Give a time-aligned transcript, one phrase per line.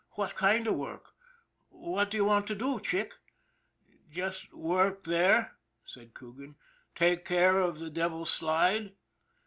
[0.15, 1.11] "What kind of work?
[1.69, 3.13] What do you want to do, Chick?""
[4.15, 6.55] Just work there," said Coogan."
[6.95, 8.93] Take care of the Devil's Slide."